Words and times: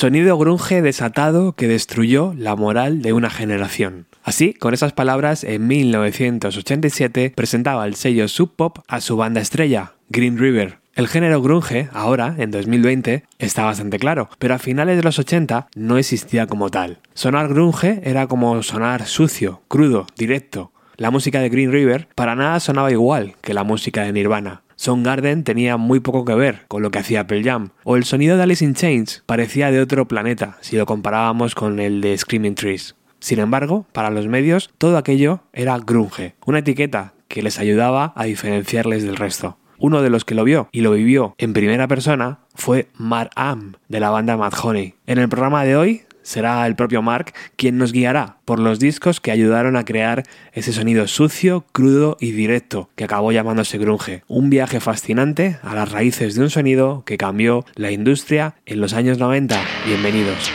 Sonido 0.00 0.38
grunge 0.38 0.80
desatado 0.80 1.54
que 1.56 1.66
destruyó 1.66 2.32
la 2.38 2.54
moral 2.54 3.02
de 3.02 3.12
una 3.12 3.30
generación. 3.30 4.06
Así, 4.22 4.54
con 4.54 4.72
esas 4.72 4.92
palabras, 4.92 5.42
en 5.42 5.66
1987 5.66 7.32
presentaba 7.34 7.84
el 7.84 7.96
sello 7.96 8.28
Sub 8.28 8.54
Pop 8.54 8.78
a 8.86 9.00
su 9.00 9.16
banda 9.16 9.40
estrella, 9.40 9.94
Green 10.08 10.38
River. 10.38 10.78
El 10.94 11.08
género 11.08 11.42
grunge, 11.42 11.88
ahora, 11.92 12.36
en 12.38 12.52
2020, 12.52 13.24
está 13.40 13.64
bastante 13.64 13.98
claro, 13.98 14.28
pero 14.38 14.54
a 14.54 14.60
finales 14.60 14.98
de 14.98 15.02
los 15.02 15.18
80 15.18 15.66
no 15.74 15.98
existía 15.98 16.46
como 16.46 16.70
tal. 16.70 17.00
Sonar 17.14 17.48
grunge 17.48 18.00
era 18.04 18.28
como 18.28 18.62
sonar 18.62 19.04
sucio, 19.04 19.62
crudo, 19.66 20.06
directo. 20.16 20.70
La 20.96 21.10
música 21.10 21.40
de 21.40 21.48
Green 21.48 21.72
River 21.72 22.06
para 22.14 22.36
nada 22.36 22.60
sonaba 22.60 22.92
igual 22.92 23.34
que 23.40 23.52
la 23.52 23.64
música 23.64 24.04
de 24.04 24.12
Nirvana. 24.12 24.62
Soundgarden 24.78 25.42
tenía 25.42 25.76
muy 25.76 25.98
poco 25.98 26.24
que 26.24 26.36
ver 26.36 26.64
con 26.68 26.82
lo 26.82 26.92
que 26.92 27.00
hacía 27.00 27.26
Pearl 27.26 27.42
Jam, 27.42 27.70
o 27.82 27.96
el 27.96 28.04
sonido 28.04 28.36
de 28.36 28.44
Alice 28.44 28.64
in 28.64 28.74
Chains 28.74 29.24
parecía 29.26 29.72
de 29.72 29.80
otro 29.80 30.06
planeta 30.06 30.56
si 30.60 30.76
lo 30.76 30.86
comparábamos 30.86 31.56
con 31.56 31.80
el 31.80 32.00
de 32.00 32.16
Screaming 32.16 32.54
Trees. 32.54 32.94
Sin 33.18 33.40
embargo, 33.40 33.86
para 33.92 34.10
los 34.10 34.28
medios, 34.28 34.70
todo 34.78 34.96
aquello 34.96 35.40
era 35.52 35.76
grunge, 35.80 36.36
una 36.46 36.60
etiqueta 36.60 37.12
que 37.26 37.42
les 37.42 37.58
ayudaba 37.58 38.12
a 38.14 38.24
diferenciarles 38.26 39.02
del 39.02 39.16
resto. 39.16 39.58
Uno 39.80 40.00
de 40.00 40.10
los 40.10 40.24
que 40.24 40.36
lo 40.36 40.44
vio 40.44 40.68
y 40.70 40.82
lo 40.82 40.92
vivió 40.92 41.34
en 41.38 41.54
primera 41.54 41.88
persona 41.88 42.38
fue 42.54 42.88
Mark 42.94 43.30
Am, 43.34 43.74
de 43.88 43.98
la 43.98 44.10
banda 44.10 44.36
Mad 44.36 44.52
Honey. 44.62 44.94
En 45.06 45.18
el 45.18 45.28
programa 45.28 45.64
de 45.64 45.74
hoy 45.74 46.02
será 46.28 46.66
el 46.66 46.76
propio 46.76 47.00
Mark 47.00 47.32
quien 47.56 47.78
nos 47.78 47.92
guiará 47.92 48.36
por 48.44 48.58
los 48.58 48.78
discos 48.78 49.18
que 49.20 49.30
ayudaron 49.30 49.76
a 49.76 49.84
crear 49.84 50.24
ese 50.52 50.72
sonido 50.72 51.08
sucio, 51.08 51.64
crudo 51.72 52.16
y 52.20 52.32
directo 52.32 52.90
que 52.96 53.04
acabó 53.04 53.32
llamándose 53.32 53.78
grunge. 53.78 54.22
Un 54.28 54.50
viaje 54.50 54.78
fascinante 54.78 55.58
a 55.62 55.74
las 55.74 55.90
raíces 55.90 56.34
de 56.34 56.42
un 56.42 56.50
sonido 56.50 57.02
que 57.06 57.16
cambió 57.16 57.64
la 57.76 57.92
industria 57.92 58.54
en 58.66 58.80
los 58.80 58.92
años 58.92 59.18
90. 59.18 59.58
Bienvenidos. 59.86 60.52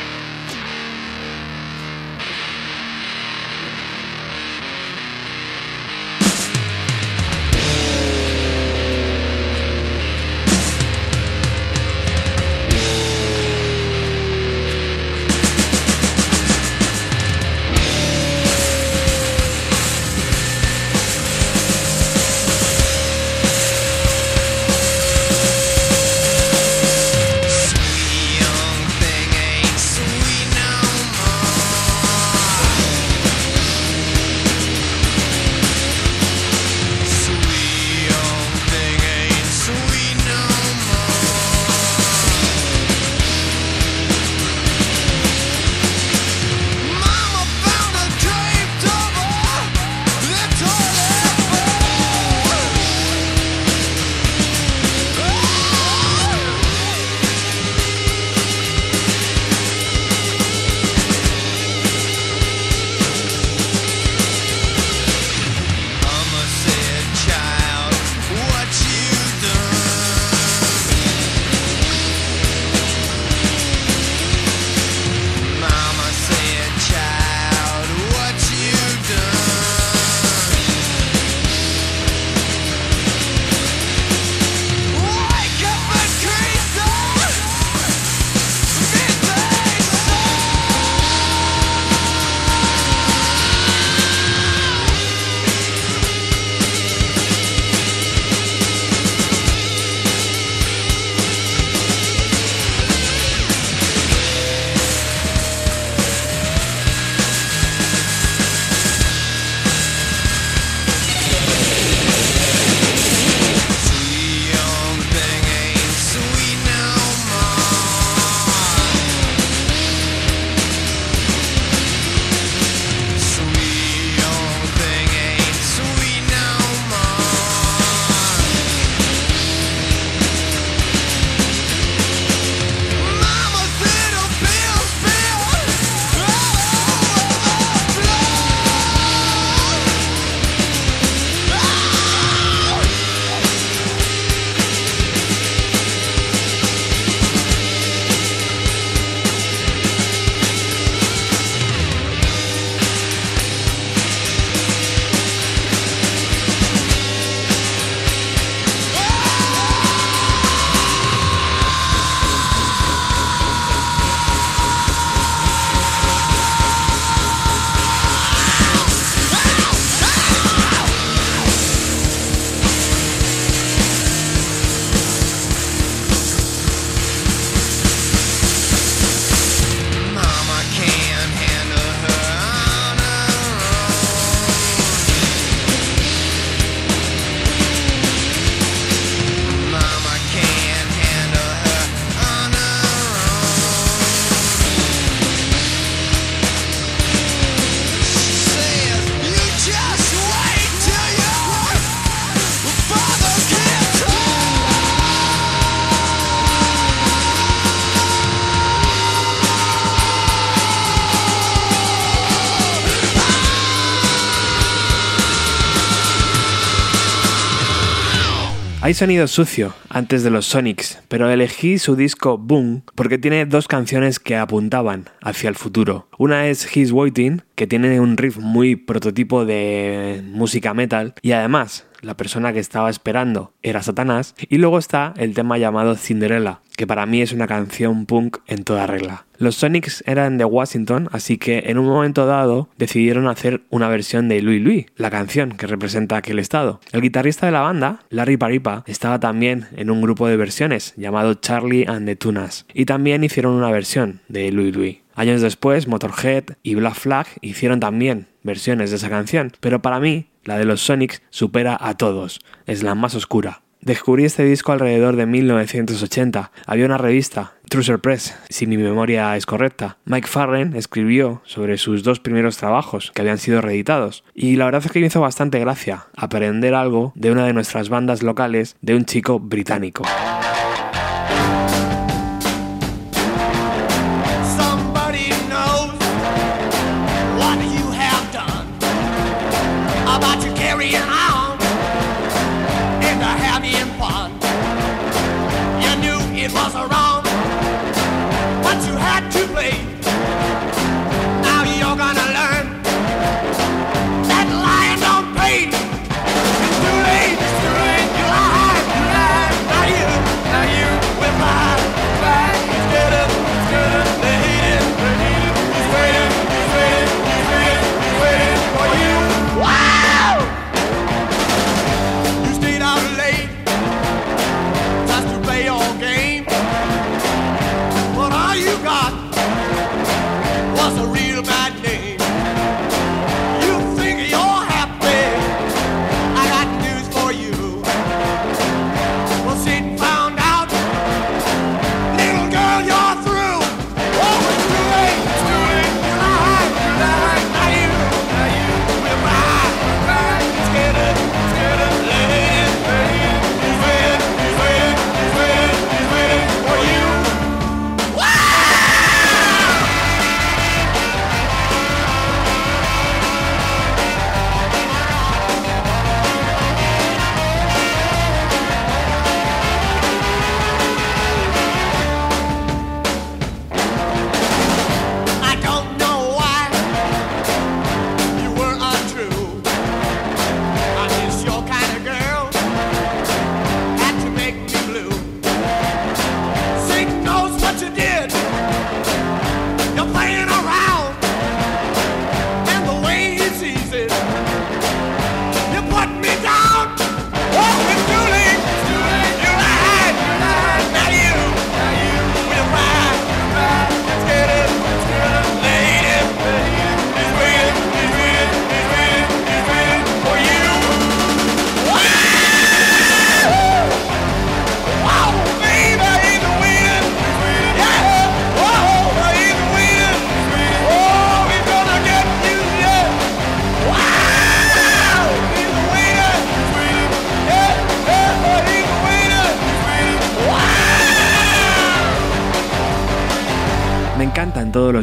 Sonido 218.94 219.28
sucio 219.28 219.74
antes 219.90 220.24
de 220.24 220.30
los 220.30 220.46
Sonics, 220.46 221.00
pero 221.08 221.30
elegí 221.30 221.80
su 221.80 221.96
disco 221.96 222.38
Boom 222.38 222.84
porque 222.94 223.18
tiene 223.18 223.46
dos 223.48 223.68
canciones 223.68 224.20
que 224.20 224.36
apuntaban 224.36 225.10
hacia 225.22 225.50
el 225.50 225.56
futuro. 225.56 226.08
Una 226.20 226.48
es 226.48 226.68
He's 226.76 226.92
Waiting, 226.92 227.42
que 227.56 227.66
tiene 227.66 228.00
un 228.00 228.18
riff 228.18 228.38
muy 228.38 228.76
prototipo 228.76 229.46
de 229.46 230.22
música 230.24 230.76
metal, 230.76 231.16
y 231.24 231.32
además 231.32 231.88
la 232.04 232.16
persona 232.16 232.54
que 232.54 232.60
estaba 232.60 232.90
esperando 232.90 233.54
era 233.64 233.82
Satanás. 233.82 234.36
Y 234.50 234.58
luego 234.58 234.78
está 234.78 235.14
el 235.18 235.34
tema 235.34 235.58
llamado 235.58 235.96
Cinderella, 235.96 236.62
que 236.76 236.88
para 236.88 237.06
mí 237.06 237.22
es 237.22 237.32
una 237.32 237.48
canción 237.48 238.06
punk 238.06 238.38
en 238.48 238.64
toda 238.64 238.86
regla. 238.88 239.26
Los 239.38 239.56
Sonics 239.56 240.04
eran 240.08 240.38
de 240.38 240.46
Washington, 240.46 241.10
así 241.12 241.38
que 241.38 241.64
en 241.66 241.78
un 241.78 241.86
momento 241.86 242.26
dado 242.26 242.70
decidieron 242.78 243.28
hacer 243.28 243.62
una 243.70 243.90
versión 243.90 244.30
de 244.30 244.42
Louis 244.42 244.62
Louis, 244.62 244.86
la 244.96 245.10
canción 245.10 245.52
que 245.52 245.68
representa 245.68 246.18
aquel 246.18 246.40
estado. 246.40 246.80
El 246.92 247.02
guitarrista 247.02 247.46
de 247.46 247.52
la 247.52 247.62
banda, 247.62 248.00
Larry 248.10 248.38
Paripa, 248.38 248.84
estaba 248.88 249.20
también 249.20 249.68
en 249.76 249.90
un 249.90 250.02
grupo 250.02 250.28
de 250.28 250.38
versiones 250.38 250.94
llamado 250.96 251.34
Charlie 251.34 251.86
and 251.88 252.06
the 252.06 252.16
Tunas, 252.16 252.66
y 252.74 252.86
también 252.86 253.24
hicieron 253.24 253.54
una 253.54 253.72
versión 253.72 254.22
de 254.30 254.52
Louis 254.52 254.76
Louis. 254.76 254.98
Años 255.16 255.42
después, 255.42 255.88
Motorhead 255.88 256.46
y 256.64 256.76
Black 256.76 256.96
Flag 256.96 257.28
hicieron 257.42 257.80
también 257.80 258.28
versiones 258.42 258.90
de 258.90 258.96
esa 258.96 259.10
canción, 259.10 259.52
pero 259.60 259.82
para 259.82 260.00
mí, 260.00 260.28
la 260.44 260.58
de 260.58 260.66
los 260.66 260.82
Sonics 260.82 261.22
supera 261.30 261.78
a 261.80 261.96
todos, 261.96 262.42
es 262.66 262.84
la 262.84 262.96
más 262.96 263.16
oscura. 263.16 263.64
Descubrí 263.84 264.24
este 264.24 264.46
disco 264.46 264.72
alrededor 264.72 265.18
de 265.18 265.26
1980. 265.26 266.52
Había 266.66 266.86
una 266.86 266.98
revista, 266.98 267.56
Truser 267.68 268.00
Press, 268.00 268.34
si 268.48 268.66
mi 268.66 268.78
memoria 268.78 269.36
es 269.36 269.46
correcta. 269.46 269.98
Mike 270.06 270.30
Farren 270.30 270.74
escribió 270.74 271.42
sobre 271.44 271.78
sus 271.78 272.02
dos 272.02 272.22
primeros 272.22 272.56
trabajos 272.56 273.12
que 273.14 273.22
habían 273.22 273.40
sido 273.40 273.60
reeditados. 273.60 274.24
Y 274.34 274.56
la 274.56 274.66
verdad 274.66 274.84
es 274.86 274.92
que 274.92 275.02
me 275.02 275.08
hizo 275.08 275.20
bastante 275.20 275.60
gracia 275.60 276.06
aprender 276.16 276.76
algo 276.76 277.12
de 277.16 277.34
una 277.34 277.46
de 277.46 277.52
nuestras 277.52 277.90
bandas 277.90 278.24
locales 278.24 278.78
de 278.82 278.96
un 278.96 279.04
chico 279.04 279.42
británico. 279.42 280.06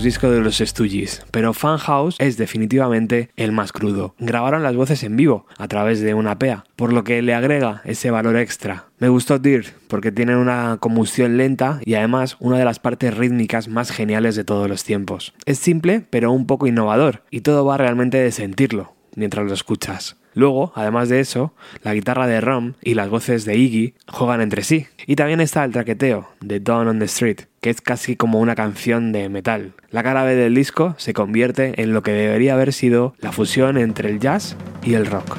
Discos 0.02 0.30
de 0.30 0.40
los 0.40 0.58
Stooges, 0.58 1.24
pero 1.30 1.54
Funhouse 1.54 2.16
es 2.18 2.36
definitivamente 2.36 3.30
el 3.36 3.52
más 3.52 3.72
crudo. 3.72 4.14
Grabaron 4.18 4.62
las 4.62 4.76
voces 4.76 5.02
en 5.02 5.16
vivo 5.16 5.46
a 5.56 5.68
través 5.68 6.00
de 6.00 6.12
una 6.12 6.38
PEA, 6.38 6.64
por 6.76 6.92
lo 6.92 7.02
que 7.02 7.22
le 7.22 7.34
agrega 7.34 7.80
ese 7.84 8.10
valor 8.10 8.36
extra. 8.36 8.84
Me 8.98 9.08
gustó 9.08 9.38
Dirt 9.38 9.68
porque 9.88 10.12
tiene 10.12 10.36
una 10.36 10.76
combustión 10.80 11.36
lenta 11.36 11.80
y 11.84 11.94
además 11.94 12.36
una 12.40 12.58
de 12.58 12.64
las 12.64 12.78
partes 12.78 13.16
rítmicas 13.16 13.68
más 13.68 13.90
geniales 13.90 14.36
de 14.36 14.44
todos 14.44 14.68
los 14.68 14.84
tiempos. 14.84 15.32
Es 15.46 15.58
simple 15.58 16.04
pero 16.10 16.30
un 16.30 16.46
poco 16.46 16.66
innovador 16.66 17.22
y 17.30 17.40
todo 17.40 17.64
va 17.64 17.78
realmente 17.78 18.18
de 18.18 18.32
sentirlo 18.32 18.99
mientras 19.16 19.46
lo 19.46 19.54
escuchas. 19.54 20.16
Luego, 20.34 20.72
además 20.76 21.08
de 21.08 21.20
eso, 21.20 21.52
la 21.82 21.94
guitarra 21.94 22.26
de 22.26 22.40
Rom 22.40 22.74
y 22.82 22.94
las 22.94 23.08
voces 23.08 23.44
de 23.44 23.56
Iggy 23.56 23.94
juegan 24.06 24.40
entre 24.40 24.62
sí. 24.62 24.86
Y 25.06 25.16
también 25.16 25.40
está 25.40 25.64
el 25.64 25.72
traqueteo 25.72 26.28
de 26.40 26.60
Dawn 26.60 26.88
on 26.88 26.98
the 26.98 27.06
Street, 27.06 27.40
que 27.60 27.70
es 27.70 27.80
casi 27.80 28.16
como 28.16 28.38
una 28.38 28.54
canción 28.54 29.12
de 29.12 29.28
metal. 29.28 29.72
La 29.90 30.02
cara 30.02 30.24
B 30.24 30.34
del 30.36 30.54
disco 30.54 30.94
se 30.98 31.14
convierte 31.14 31.82
en 31.82 31.92
lo 31.92 32.02
que 32.02 32.12
debería 32.12 32.54
haber 32.54 32.72
sido 32.72 33.14
la 33.18 33.32
fusión 33.32 33.76
entre 33.76 34.08
el 34.08 34.20
jazz 34.20 34.56
y 34.82 34.94
el 34.94 35.06
rock. 35.06 35.36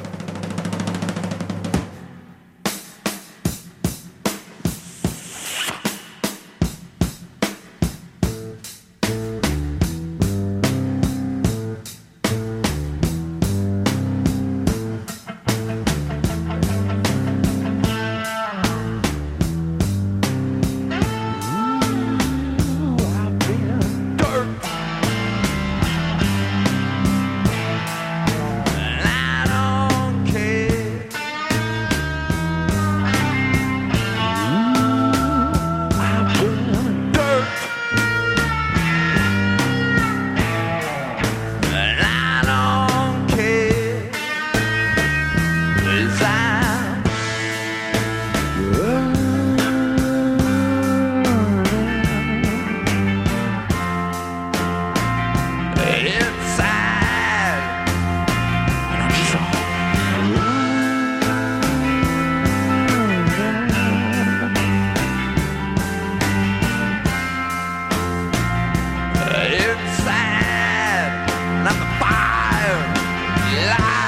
live. 73.54 74.01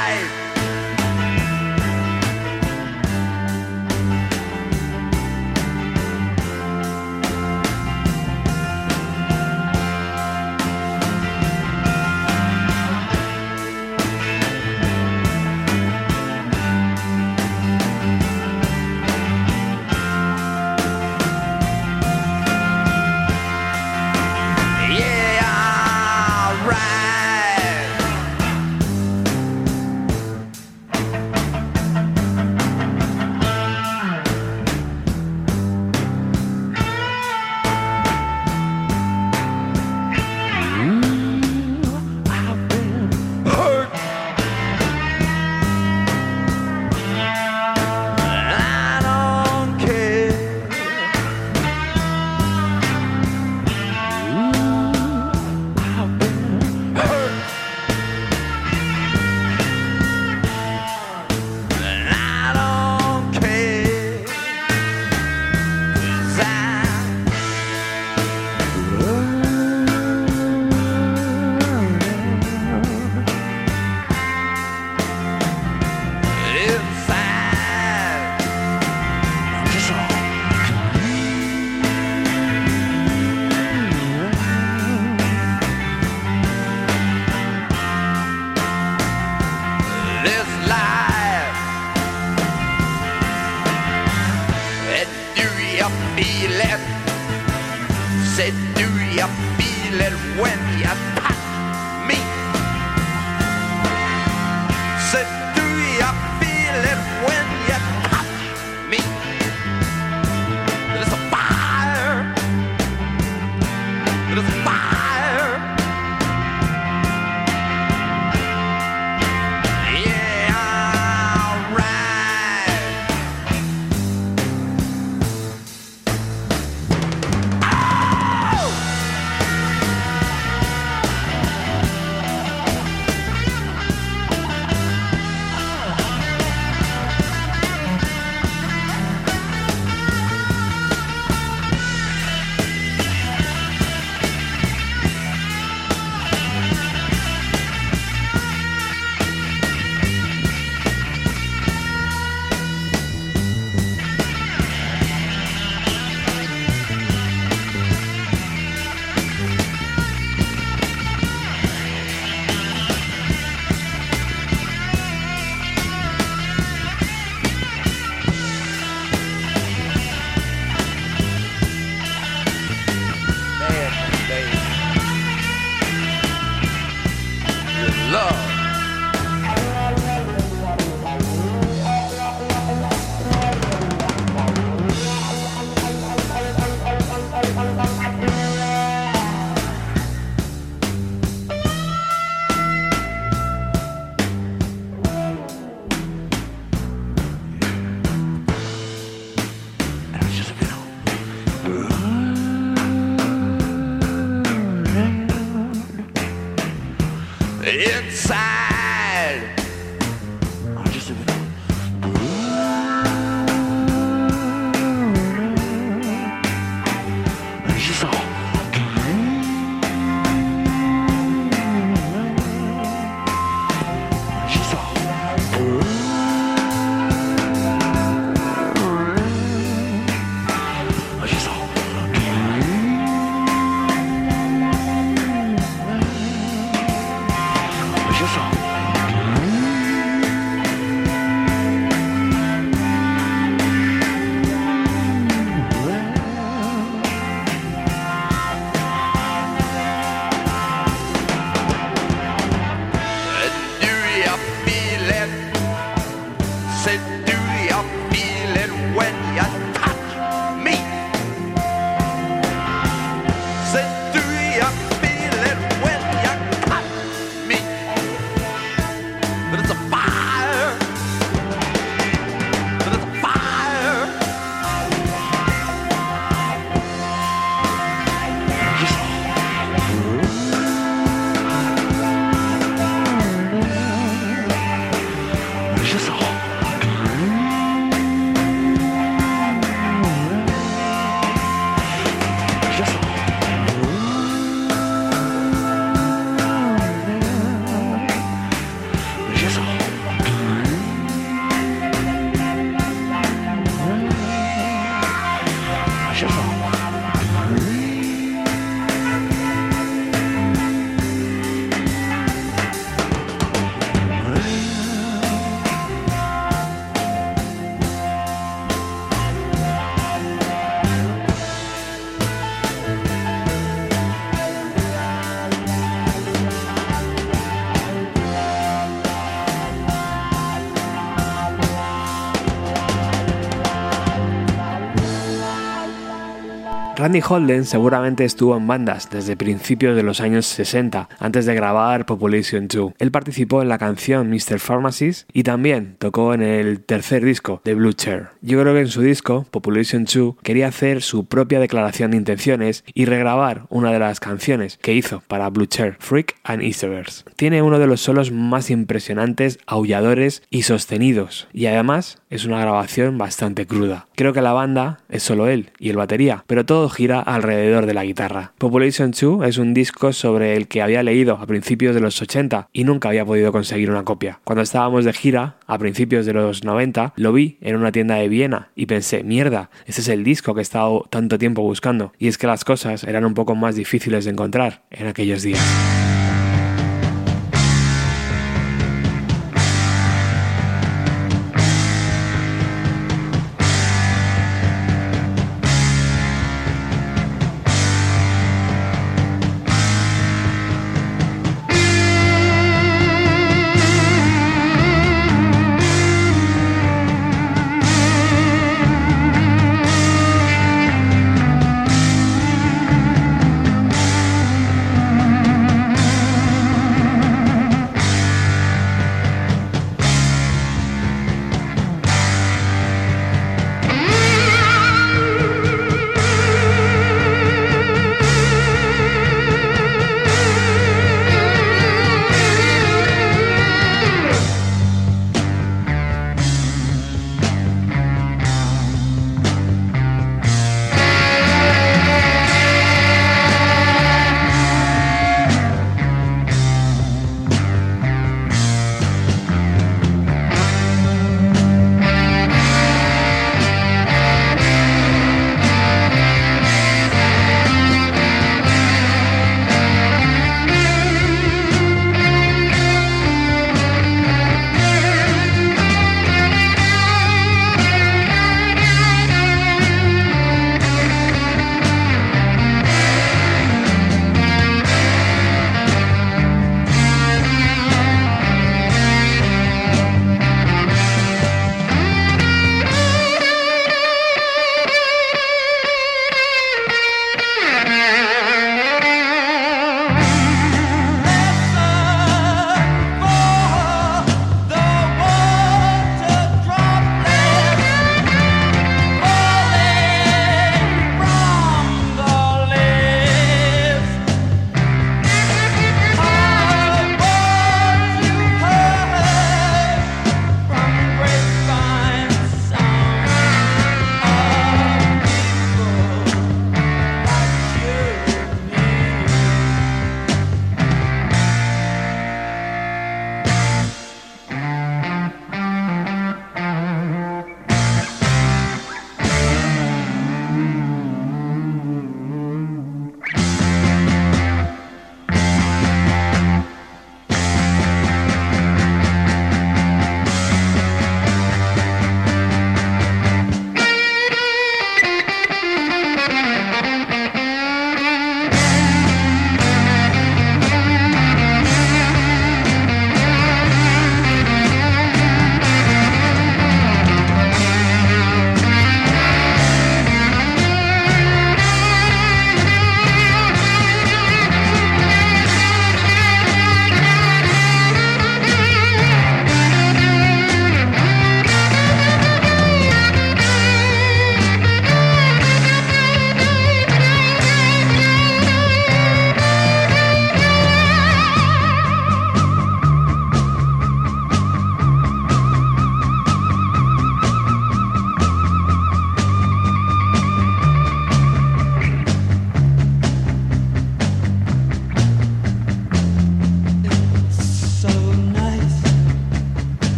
Randy 337.04 337.20
Holden 337.20 337.66
seguramente 337.66 338.24
estuvo 338.24 338.56
en 338.56 338.66
bandas 338.66 339.10
desde 339.10 339.36
principios 339.36 339.94
de 339.94 340.02
los 340.02 340.22
años 340.22 340.46
60, 340.46 341.10
antes 341.18 341.44
de 341.44 341.54
grabar 341.54 342.06
Population 342.06 342.66
2. 342.66 342.94
Él 342.98 343.10
participó 343.10 343.60
en 343.60 343.68
la 343.68 343.76
canción 343.76 344.30
Mr. 344.30 344.58
Pharmacist 344.58 345.28
y 345.30 345.42
también 345.42 345.96
tocó 345.98 346.32
en 346.32 346.40
el 346.40 346.80
tercer 346.80 347.22
disco 347.22 347.60
de 347.62 347.74
Blue 347.74 347.92
Chair. 347.92 348.28
Yo 348.40 348.58
creo 348.58 348.72
que 348.72 348.80
en 348.80 348.88
su 348.88 349.02
disco, 349.02 349.44
Population 349.50 350.06
2, 350.06 350.36
quería 350.42 350.68
hacer 350.68 351.02
su 351.02 351.26
propia 351.26 351.60
declaración 351.60 352.12
de 352.12 352.16
intenciones 352.16 352.84
y 352.94 353.04
regrabar 353.04 353.66
una 353.68 353.92
de 353.92 353.98
las 353.98 354.18
canciones 354.18 354.78
que 354.78 354.94
hizo 354.94 355.22
para 355.28 355.50
Blue 355.50 355.66
Chair, 355.66 355.96
Freak 355.98 356.36
and 356.42 356.62
Icebergs. 356.62 357.26
Tiene 357.36 357.60
uno 357.60 357.78
de 357.78 357.86
los 357.86 358.00
solos 358.00 358.32
más 358.32 358.70
impresionantes, 358.70 359.58
aulladores 359.66 360.42
y 360.48 360.62
sostenidos, 360.62 361.48
y 361.52 361.66
además 361.66 362.22
es 362.30 362.46
una 362.46 362.60
grabación 362.60 363.18
bastante 363.18 363.66
cruda. 363.66 364.06
Creo 364.16 364.32
que 364.32 364.40
la 364.40 364.54
banda 364.54 365.00
es 365.10 365.22
solo 365.22 365.48
él 365.48 365.70
y 365.78 365.90
el 365.90 365.98
batería, 365.98 366.44
pero 366.46 366.64
todo 366.64 366.88
gira 366.94 367.20
alrededor 367.20 367.86
de 367.86 367.94
la 367.94 368.04
guitarra. 368.04 368.52
Population 368.58 369.10
2 369.10 369.46
es 369.46 369.58
un 369.58 369.74
disco 369.74 370.12
sobre 370.12 370.56
el 370.56 370.68
que 370.68 370.82
había 370.82 371.02
leído 371.02 371.34
a 371.36 371.46
principios 371.46 371.94
de 371.94 372.00
los 372.00 372.20
80 372.22 372.68
y 372.72 372.84
nunca 372.84 373.08
había 373.08 373.24
podido 373.24 373.52
conseguir 373.52 373.90
una 373.90 374.04
copia. 374.04 374.40
Cuando 374.44 374.62
estábamos 374.62 375.04
de 375.04 375.12
gira, 375.12 375.56
a 375.66 375.78
principios 375.78 376.26
de 376.26 376.32
los 376.32 376.64
90, 376.64 377.14
lo 377.16 377.32
vi 377.32 377.58
en 377.60 377.76
una 377.76 377.92
tienda 377.92 378.16
de 378.16 378.28
Viena 378.28 378.68
y 378.74 378.86
pensé, 378.86 379.24
mierda, 379.24 379.70
este 379.86 380.00
es 380.00 380.08
el 380.08 380.24
disco 380.24 380.54
que 380.54 380.60
he 380.60 380.62
estado 380.62 381.06
tanto 381.10 381.38
tiempo 381.38 381.62
buscando. 381.62 382.12
Y 382.18 382.28
es 382.28 382.38
que 382.38 382.46
las 382.46 382.64
cosas 382.64 383.04
eran 383.04 383.24
un 383.24 383.34
poco 383.34 383.54
más 383.54 383.76
difíciles 383.76 384.24
de 384.24 384.30
encontrar 384.30 384.84
en 384.90 385.06
aquellos 385.06 385.42
días. 385.42 386.03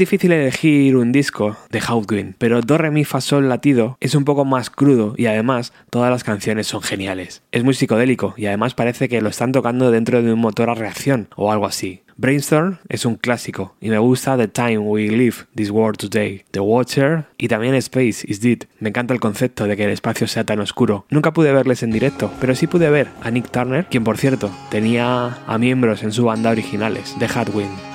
Difícil 0.00 0.32
elegir 0.32 0.96
un 0.96 1.12
disco 1.12 1.56
de 1.70 1.80
Hawkwind, 1.80 2.34
pero 2.38 2.62
Do 2.62 2.78
Re 2.78 2.90
Mi 2.90 3.04
Fa 3.04 3.20
Sol 3.20 3.48
Latido 3.48 3.98
es 4.00 4.14
un 4.14 4.24
poco 4.24 4.44
más 4.44 4.70
crudo 4.70 5.14
y 5.16 5.26
además 5.26 5.72
todas 5.90 6.10
las 6.10 6.24
canciones 6.24 6.66
son 6.66 6.80
geniales. 6.80 7.42
Es 7.52 7.64
muy 7.64 7.74
psicodélico 7.74 8.34
y 8.36 8.46
además 8.46 8.74
parece 8.74 9.08
que 9.08 9.20
lo 9.20 9.28
están 9.28 9.52
tocando 9.52 9.90
dentro 9.90 10.22
de 10.22 10.32
un 10.32 10.40
motor 10.40 10.70
a 10.70 10.74
reacción 10.74 11.28
o 11.36 11.52
algo 11.52 11.66
así. 11.66 12.02
Brainstorm 12.16 12.78
es 12.88 13.04
un 13.04 13.16
clásico 13.16 13.76
y 13.80 13.90
me 13.90 13.98
gusta 13.98 14.36
The 14.36 14.48
Time 14.48 14.78
We 14.78 15.08
Live 15.08 15.36
This 15.54 15.70
World 15.70 15.98
Today, 15.98 16.44
The 16.50 16.60
Watcher 16.60 17.26
y 17.36 17.48
también 17.48 17.74
Space 17.74 18.24
Is 18.26 18.40
Dead. 18.40 18.60
Me 18.78 18.88
encanta 18.88 19.12
el 19.12 19.20
concepto 19.20 19.66
de 19.66 19.76
que 19.76 19.84
el 19.84 19.90
espacio 19.90 20.26
sea 20.28 20.44
tan 20.44 20.60
oscuro. 20.60 21.04
Nunca 21.10 21.32
pude 21.32 21.52
verles 21.52 21.82
en 21.82 21.90
directo, 21.90 22.30
pero 22.40 22.54
sí 22.54 22.66
pude 22.66 22.88
ver 22.88 23.08
a 23.22 23.30
Nick 23.30 23.50
Turner, 23.50 23.86
quien 23.86 24.04
por 24.04 24.16
cierto 24.16 24.50
tenía 24.70 25.38
a 25.46 25.58
miembros 25.58 26.02
en 26.02 26.12
su 26.12 26.24
banda 26.24 26.50
originales, 26.50 27.14
The 27.18 27.26
Hatwind. 27.26 27.89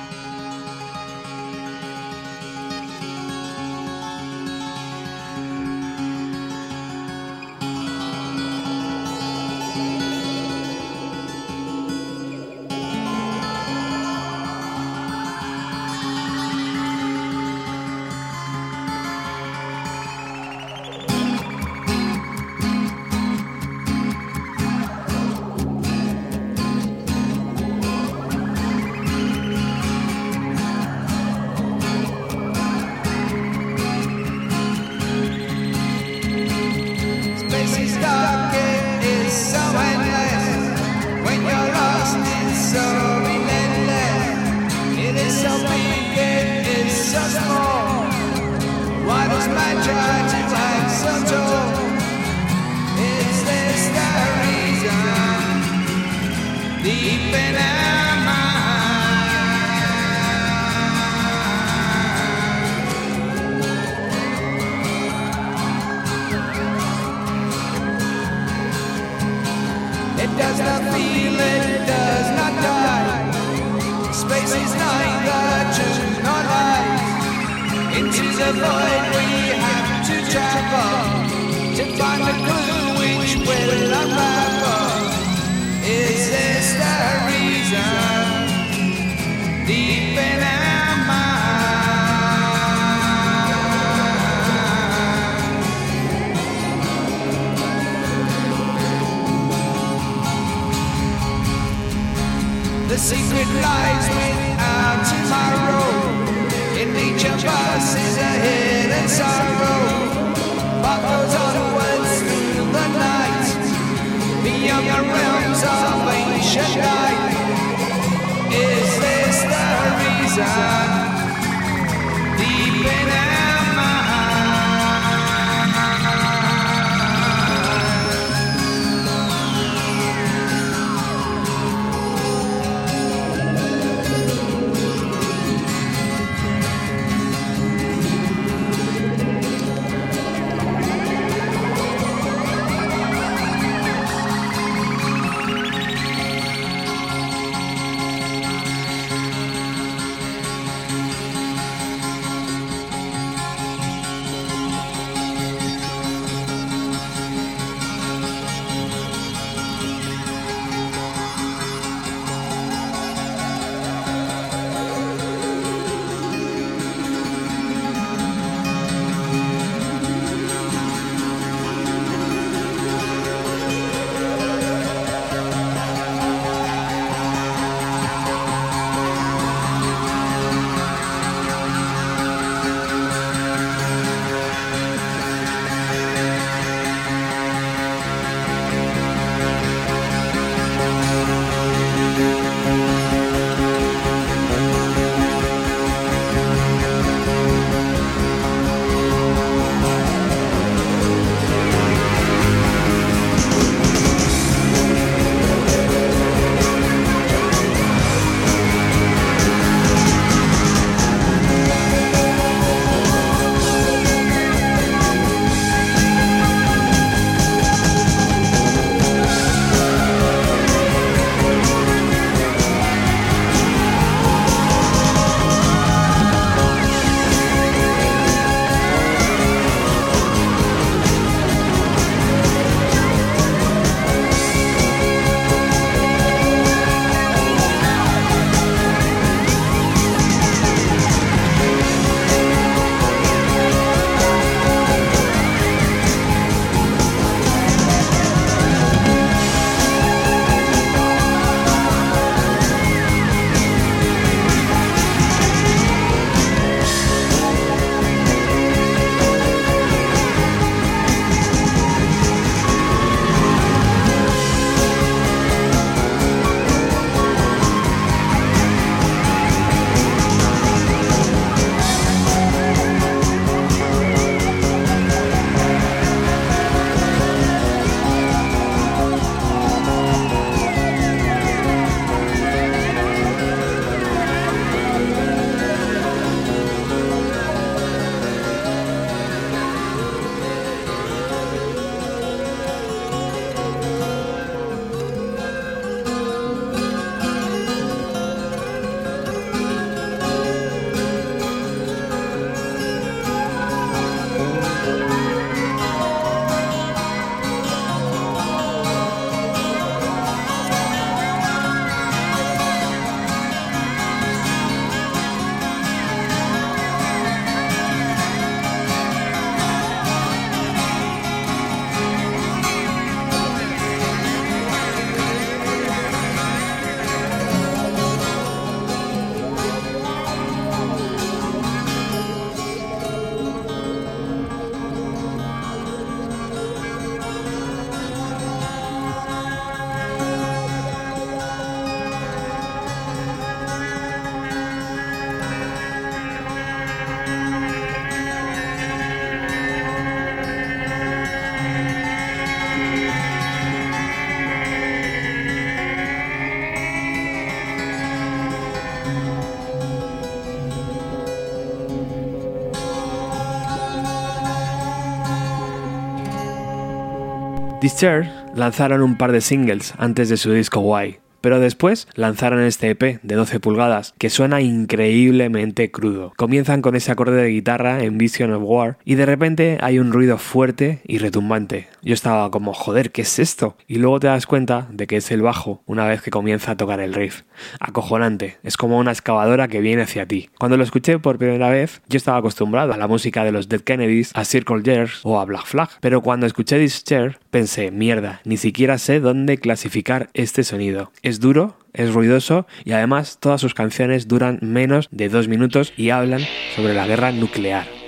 Chair 367.96 368.30
lanzaron 368.54 369.02
un 369.02 369.18
par 369.18 369.32
de 369.32 369.40
singles 369.40 369.94
antes 369.98 370.28
de 370.28 370.36
su 370.36 370.52
disco 370.52 370.82
Why, 370.82 371.20
pero 371.46 371.60
después 371.60 372.08
lanzaron 372.16 372.62
este 372.62 372.90
EP 372.90 373.20
de 373.22 373.36
12 373.36 373.60
pulgadas 373.60 374.16
que 374.18 374.32
suena 374.32 374.62
increíblemente 374.62 375.92
crudo. 375.92 376.34
Comienzan 376.36 376.82
con 376.82 376.96
ese 376.96 377.12
acorde 377.12 377.42
de 377.42 377.50
guitarra 377.50 378.04
en 378.04 378.18
Vision 378.18 378.52
of 378.52 378.64
War 378.66 378.98
y 379.06 379.14
de 379.14 379.28
repente 379.28 379.78
hay 379.80 380.00
un 380.00 380.12
ruido 380.12 380.40
fuerte 380.40 381.02
y 381.06 381.20
retumbante. 381.20 381.88
Yo 382.02 382.16
estaba 382.16 382.50
como, 382.50 382.74
joder, 382.74 383.12
¿qué 383.12 383.22
es 383.22 383.38
esto? 383.38 383.78
Y 383.88 383.98
luego 384.00 384.20
te 384.20 384.26
das 384.26 384.48
cuenta 384.48 384.88
de 384.92 385.06
que 385.06 385.18
es 385.18 385.30
el 385.30 385.44
bajo 385.44 385.84
una 385.86 386.08
vez 386.08 386.24
que 386.24 386.32
comienza 386.32 386.72
a 386.72 386.78
tocar 386.78 387.00
el 387.00 387.14
riff. 387.14 387.44
Acojonante, 387.80 388.58
es 388.64 388.76
como 388.76 388.98
una 388.98 389.12
excavadora 389.12 389.68
que 389.68 389.82
viene 389.82 390.02
hacia 390.02 390.26
ti. 390.26 390.50
Cuando 390.58 390.78
lo 390.78 390.84
escuché 390.84 391.20
por 391.20 391.38
primera 391.38 391.70
vez, 391.70 392.02
yo 392.10 392.18
estaba 392.18 392.40
acostumbrado 392.40 392.92
a 392.92 392.98
la 392.98 393.08
música 393.08 393.44
de 393.44 393.52
los 393.52 393.70
Dead 393.70 393.82
Kennedys, 393.82 394.32
a 394.34 394.46
Circle 394.46 394.82
Jerks 394.84 395.22
o 395.24 395.40
a 395.40 395.46
Black 395.46 395.66
Flag, 395.66 395.90
pero 396.02 396.22
cuando 396.22 396.48
escuché 396.48 396.80
This 396.80 397.04
Chair 397.04 397.38
pensé, 397.56 397.90
mierda, 397.90 398.42
ni 398.44 398.58
siquiera 398.58 398.98
sé 398.98 399.22
dónde 399.22 399.58
clasificar 399.58 400.30
este 400.34 400.66
sonido. 400.66 401.14
Es 401.22 401.40
duro, 401.40 401.78
es 401.94 402.14
ruidoso 402.14 402.68
y 402.84 402.92
además 402.92 403.38
todas 403.40 403.62
sus 403.62 403.74
canciones 403.74 404.28
duran 404.28 404.60
menos 404.62 405.08
de 405.12 405.30
dos 405.30 405.48
minutos 405.48 405.94
y 405.96 406.10
hablan 406.10 406.42
sobre 406.76 406.94
la 406.94 407.08
guerra 407.08 407.32
nuclear. 407.32 408.05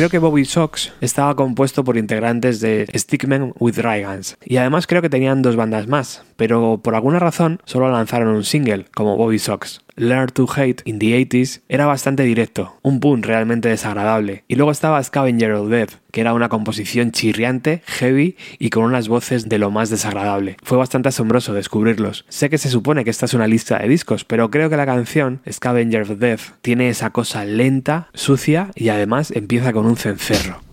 Creo 0.00 0.08
que 0.08 0.18
Bobby 0.18 0.46
Sox 0.46 0.92
estaba 1.02 1.36
compuesto 1.36 1.84
por 1.84 1.98
integrantes 1.98 2.60
de 2.60 2.86
Stickman 2.94 3.52
with 3.58 3.76
Rygans 3.76 4.38
y 4.42 4.56
además 4.56 4.86
creo 4.86 5.02
que 5.02 5.10
tenían 5.10 5.42
dos 5.42 5.56
bandas 5.56 5.88
más, 5.88 6.22
pero 6.36 6.80
por 6.82 6.94
alguna 6.94 7.18
razón 7.18 7.60
solo 7.66 7.90
lanzaron 7.90 8.28
un 8.28 8.44
single 8.44 8.86
como 8.94 9.18
Bobby 9.18 9.38
Sox. 9.38 9.82
Learn 10.00 10.28
to 10.28 10.46
Hate 10.46 10.82
in 10.86 10.98
the 10.98 11.14
80s 11.14 11.60
era 11.68 11.84
bastante 11.84 12.22
directo, 12.22 12.78
un 12.80 13.00
punk 13.00 13.26
realmente 13.26 13.68
desagradable. 13.68 14.44
Y 14.48 14.54
luego 14.54 14.70
estaba 14.72 15.04
Scavenger 15.04 15.52
of 15.52 15.68
Death, 15.68 15.90
que 16.10 16.22
era 16.22 16.32
una 16.32 16.48
composición 16.48 17.12
chirriante, 17.12 17.82
heavy 17.84 18.34
y 18.58 18.70
con 18.70 18.84
unas 18.84 19.08
voces 19.08 19.50
de 19.50 19.58
lo 19.58 19.70
más 19.70 19.90
desagradable. 19.90 20.56
Fue 20.62 20.78
bastante 20.78 21.10
asombroso 21.10 21.52
descubrirlos. 21.52 22.24
Sé 22.30 22.48
que 22.48 22.56
se 22.56 22.70
supone 22.70 23.04
que 23.04 23.10
esta 23.10 23.26
es 23.26 23.34
una 23.34 23.46
lista 23.46 23.78
de 23.78 23.88
discos, 23.88 24.24
pero 24.24 24.50
creo 24.50 24.70
que 24.70 24.78
la 24.78 24.86
canción 24.86 25.42
Scavenger 25.46 26.00
of 26.00 26.18
Death 26.18 26.40
tiene 26.62 26.88
esa 26.88 27.10
cosa 27.10 27.44
lenta, 27.44 28.08
sucia 28.14 28.70
y 28.74 28.88
además 28.88 29.30
empieza 29.32 29.74
con 29.74 29.84
un 29.84 29.98
cencerro. 29.98 30.69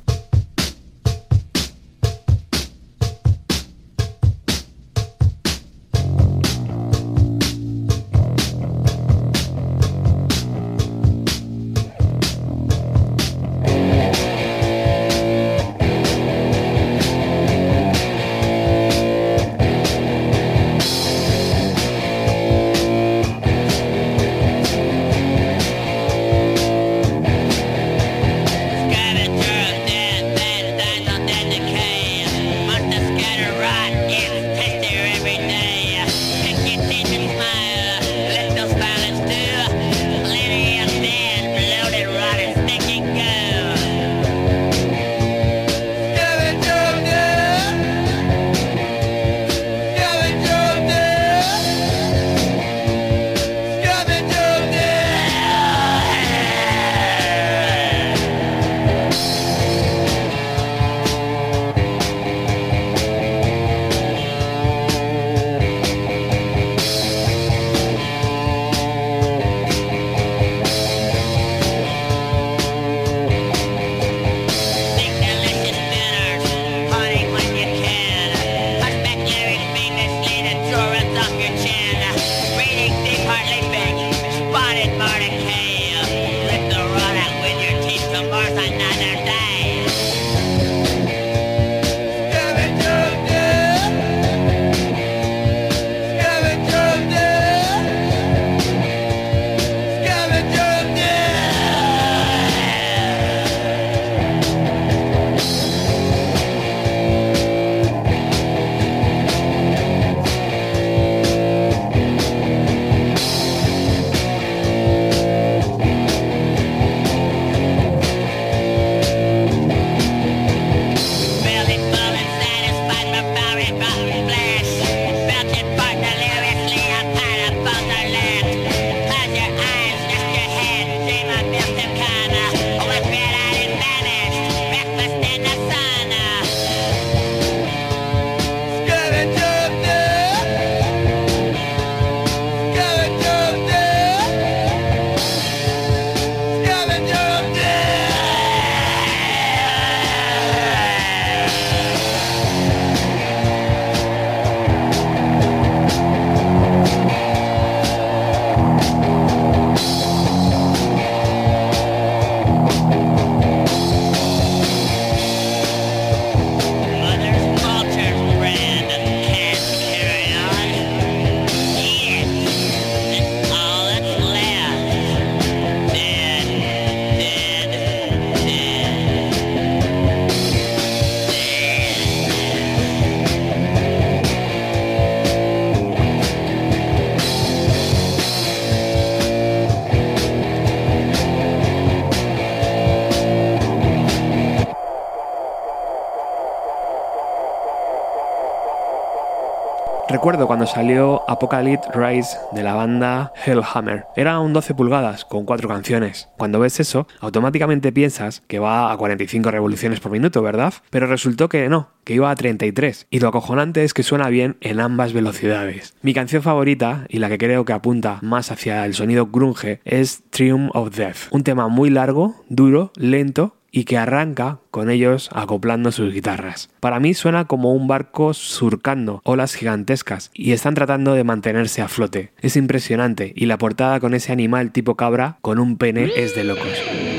Recuerdo 200.27 200.47
cuando 200.47 200.67
salió 200.67 201.21
Apocalypse 201.29 201.89
Rise 201.93 202.37
de 202.51 202.61
la 202.61 202.73
banda 202.73 203.31
Hellhammer. 203.45 204.03
Era 204.17 204.41
un 204.41 204.51
12 204.51 204.73
pulgadas 204.73 205.23
con 205.23 205.45
cuatro 205.45 205.69
canciones. 205.69 206.27
Cuando 206.35 206.59
ves 206.59 206.81
eso, 206.81 207.07
automáticamente 207.21 207.93
piensas 207.93 208.43
que 208.45 208.59
va 208.59 208.91
a 208.91 208.97
45 208.97 209.49
revoluciones 209.51 210.01
por 210.01 210.11
minuto, 210.11 210.41
¿verdad? 210.41 210.73
Pero 210.89 211.07
resultó 211.07 211.47
que 211.47 211.69
no, 211.69 211.91
que 212.03 212.13
iba 212.13 212.29
a 212.29 212.35
33. 212.35 213.07
Y 213.09 213.21
lo 213.21 213.29
acojonante 213.29 213.85
es 213.85 213.93
que 213.93 214.03
suena 214.03 214.27
bien 214.27 214.57
en 214.59 214.81
ambas 214.81 215.13
velocidades. 215.13 215.95
Mi 216.01 216.13
canción 216.13 216.43
favorita, 216.43 217.05
y 217.07 217.19
la 217.19 217.29
que 217.29 217.37
creo 217.37 217.63
que 217.63 217.71
apunta 217.71 218.19
más 218.21 218.51
hacia 218.51 218.85
el 218.85 218.95
sonido 218.95 219.27
grunge, 219.27 219.79
es 219.85 220.23
Triumph 220.29 220.71
of 220.73 220.93
Death. 220.93 221.31
Un 221.31 221.43
tema 221.43 221.69
muy 221.69 221.89
largo, 221.89 222.43
duro, 222.49 222.91
lento 222.97 223.56
y 223.71 223.83
que 223.83 223.97
arranca 223.97 224.59
con 224.71 224.89
ellos 224.89 225.29
acoplando 225.33 225.91
sus 225.91 226.13
guitarras. 226.13 226.69
Para 226.79 226.99
mí 226.99 227.13
suena 227.13 227.45
como 227.45 227.73
un 227.73 227.87
barco 227.87 228.33
surcando 228.33 229.21
olas 229.23 229.55
gigantescas 229.55 230.31
y 230.33 230.51
están 230.51 230.75
tratando 230.75 231.13
de 231.13 231.23
mantenerse 231.23 231.81
a 231.81 231.87
flote. 231.87 232.31
Es 232.39 232.55
impresionante 232.55 233.33
y 233.35 233.45
la 233.45 233.57
portada 233.57 233.99
con 233.99 234.13
ese 234.13 234.31
animal 234.31 234.71
tipo 234.71 234.95
cabra 234.95 235.37
con 235.41 235.59
un 235.59 235.77
pene 235.77 236.11
es 236.15 236.35
de 236.35 236.43
locos. 236.43 237.16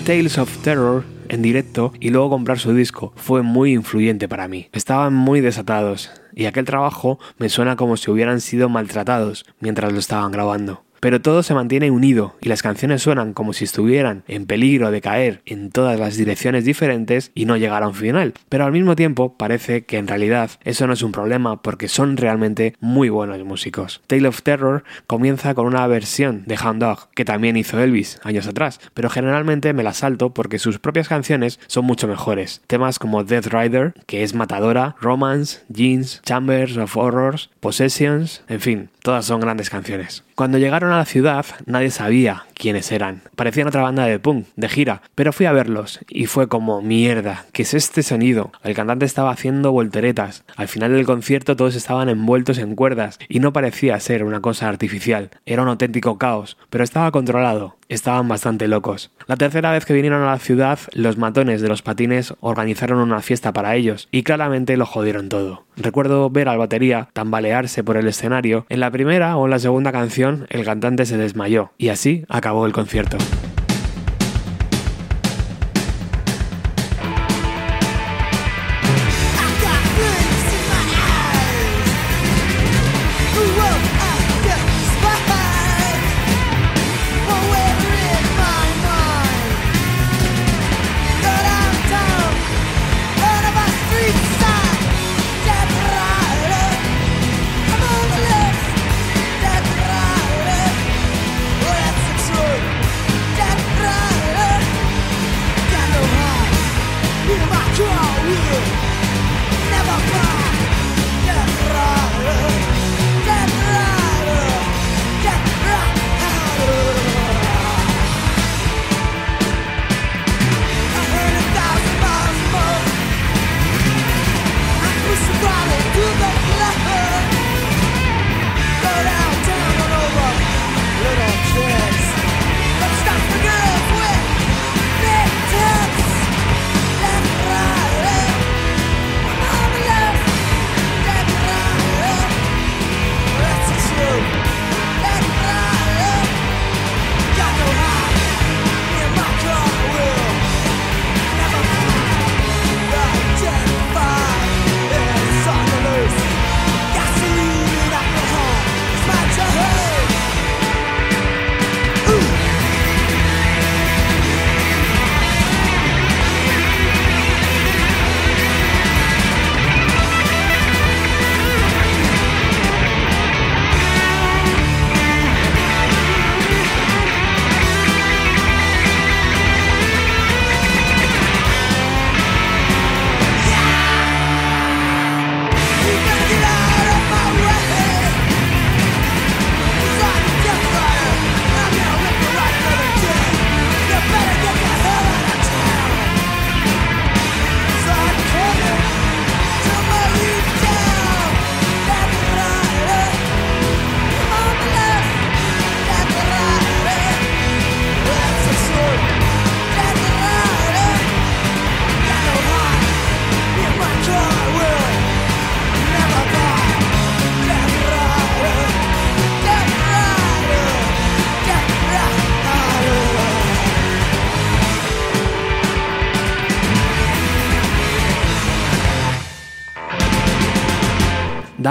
Tales 0.00 0.38
of 0.38 0.56
Terror 0.58 1.04
en 1.28 1.42
directo 1.42 1.92
y 2.00 2.10
luego 2.10 2.30
comprar 2.30 2.58
su 2.58 2.74
disco 2.74 3.12
fue 3.16 3.42
muy 3.42 3.72
influyente 3.72 4.28
para 4.28 4.48
mí. 4.48 4.68
Estaban 4.72 5.14
muy 5.14 5.40
desatados 5.40 6.10
y 6.34 6.46
aquel 6.46 6.64
trabajo 6.64 7.18
me 7.38 7.48
suena 7.48 7.76
como 7.76 7.96
si 7.96 8.10
hubieran 8.10 8.40
sido 8.40 8.68
maltratados 8.68 9.46
mientras 9.60 9.92
lo 9.92 9.98
estaban 9.98 10.32
grabando 10.32 10.83
pero 11.04 11.20
todo 11.20 11.42
se 11.42 11.52
mantiene 11.52 11.90
unido 11.90 12.34
y 12.40 12.48
las 12.48 12.62
canciones 12.62 13.02
suenan 13.02 13.34
como 13.34 13.52
si 13.52 13.64
estuvieran 13.64 14.24
en 14.26 14.46
peligro 14.46 14.90
de 14.90 15.02
caer 15.02 15.42
en 15.44 15.68
todas 15.68 16.00
las 16.00 16.16
direcciones 16.16 16.64
diferentes 16.64 17.30
y 17.34 17.44
no 17.44 17.58
llegar 17.58 17.82
a 17.82 17.88
un 17.88 17.94
final. 17.94 18.32
Pero 18.48 18.64
al 18.64 18.72
mismo 18.72 18.96
tiempo 18.96 19.36
parece 19.36 19.84
que 19.84 19.98
en 19.98 20.08
realidad 20.08 20.52
eso 20.64 20.86
no 20.86 20.94
es 20.94 21.02
un 21.02 21.12
problema 21.12 21.60
porque 21.60 21.88
son 21.88 22.16
realmente 22.16 22.74
muy 22.80 23.10
buenos 23.10 23.44
músicos. 23.44 24.00
Tale 24.06 24.28
of 24.28 24.40
Terror 24.40 24.82
comienza 25.06 25.52
con 25.52 25.66
una 25.66 25.86
versión 25.86 26.42
de 26.46 26.56
Hound 26.56 26.80
Dog 26.80 27.10
que 27.10 27.26
también 27.26 27.58
hizo 27.58 27.78
Elvis 27.78 28.18
años 28.22 28.46
atrás, 28.46 28.80
pero 28.94 29.10
generalmente 29.10 29.74
me 29.74 29.82
la 29.82 29.92
salto 29.92 30.32
porque 30.32 30.58
sus 30.58 30.78
propias 30.78 31.08
canciones 31.08 31.60
son 31.66 31.84
mucho 31.84 32.08
mejores. 32.08 32.62
Temas 32.66 32.98
como 32.98 33.24
Death 33.24 33.48
Rider, 33.48 33.92
que 34.06 34.22
es 34.22 34.32
matadora, 34.32 34.96
Romance, 35.02 35.64
Jeans, 35.68 36.22
Chambers 36.24 36.78
of 36.78 36.96
Horrors, 36.96 37.50
Possessions, 37.60 38.42
en 38.48 38.60
fin, 38.60 38.88
todas 39.04 39.26
son 39.26 39.38
grandes 39.38 39.68
canciones. 39.68 40.24
Cuando 40.34 40.56
llegaron 40.56 40.90
a 40.90 40.96
la 40.96 41.04
ciudad, 41.04 41.44
nadie 41.66 41.90
sabía 41.90 42.46
quiénes 42.54 42.90
eran. 42.90 43.20
Parecían 43.36 43.68
otra 43.68 43.82
banda 43.82 44.06
de 44.06 44.18
punk, 44.18 44.46
de 44.56 44.68
gira, 44.70 45.02
pero 45.14 45.30
fui 45.34 45.44
a 45.44 45.52
verlos 45.52 46.00
y 46.08 46.24
fue 46.24 46.48
como, 46.48 46.80
mierda, 46.80 47.44
¿qué 47.52 47.62
es 47.62 47.74
este 47.74 48.02
sonido? 48.02 48.50
El 48.62 48.74
cantante 48.74 49.04
estaba 49.04 49.30
haciendo 49.30 49.72
volteretas. 49.72 50.44
Al 50.56 50.68
final 50.68 50.92
del 50.92 51.04
concierto 51.04 51.54
todos 51.54 51.74
estaban 51.74 52.08
envueltos 52.08 52.56
en 52.56 52.74
cuerdas 52.74 53.18
y 53.28 53.40
no 53.40 53.52
parecía 53.52 54.00
ser 54.00 54.24
una 54.24 54.40
cosa 54.40 54.70
artificial. 54.70 55.28
Era 55.44 55.60
un 55.60 55.68
auténtico 55.68 56.16
caos, 56.16 56.56
pero 56.70 56.82
estaba 56.82 57.10
controlado. 57.10 57.76
Estaban 57.94 58.26
bastante 58.26 58.66
locos. 58.66 59.12
La 59.28 59.36
tercera 59.36 59.70
vez 59.70 59.84
que 59.84 59.94
vinieron 59.94 60.20
a 60.20 60.32
la 60.32 60.40
ciudad, 60.40 60.80
los 60.94 61.16
matones 61.16 61.60
de 61.60 61.68
los 61.68 61.82
patines 61.82 62.34
organizaron 62.40 62.98
una 62.98 63.20
fiesta 63.20 63.52
para 63.52 63.76
ellos 63.76 64.08
y 64.10 64.24
claramente 64.24 64.76
lo 64.76 64.84
jodieron 64.84 65.28
todo. 65.28 65.62
Recuerdo 65.76 66.28
ver 66.28 66.48
al 66.48 66.58
batería 66.58 67.10
tambalearse 67.12 67.84
por 67.84 67.96
el 67.96 68.08
escenario. 68.08 68.66
En 68.68 68.80
la 68.80 68.90
primera 68.90 69.36
o 69.36 69.44
en 69.44 69.52
la 69.52 69.60
segunda 69.60 69.92
canción, 69.92 70.48
el 70.50 70.64
cantante 70.64 71.06
se 71.06 71.18
desmayó 71.18 71.70
y 71.78 71.90
así 71.90 72.24
acabó 72.28 72.66
el 72.66 72.72
concierto. 72.72 73.16